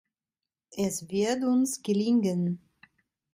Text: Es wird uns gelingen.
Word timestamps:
Es 0.77 1.09
wird 1.11 1.43
uns 1.43 1.83
gelingen. 1.83 2.59